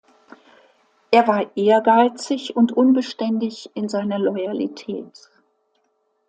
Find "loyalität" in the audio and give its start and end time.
4.17-5.29